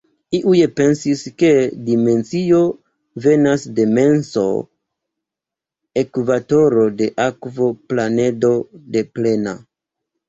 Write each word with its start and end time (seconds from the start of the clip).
Iuj 0.35 0.59
pensis, 0.79 1.19
ke 1.41 1.49
dimensio 1.89 2.61
venas 3.27 3.67
de 3.81 3.85
menso, 3.99 4.45
ekvatoro 6.05 6.87
de 7.03 7.11
akvo, 7.29 7.71
planedo 7.93 8.55
de 8.97 9.09
plena! 9.19 9.59